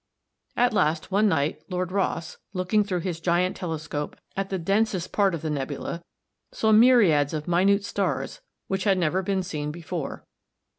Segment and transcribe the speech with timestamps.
[0.57, 5.35] At last one night Lord Rosse, looking through his giant telescope at the densest part
[5.35, 6.03] of the nebula,
[6.51, 10.25] saw myriads of minute stars which had never been seen before.